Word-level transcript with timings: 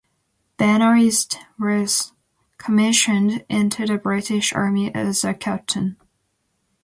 Benoist 0.57 1.37
was 1.59 2.11
commissioned 2.57 3.45
into 3.49 3.85
the 3.85 3.99
British 3.99 4.51
Army 4.51 4.91
as 4.95 5.23
a 5.23 5.31
captain. 5.35 5.95